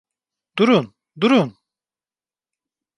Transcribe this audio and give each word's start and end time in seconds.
Durun, 0.57 0.95
durun! 1.21 1.57